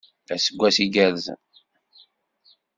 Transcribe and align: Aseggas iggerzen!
Aseggas 0.33 0.77
iggerzen! 0.85 1.39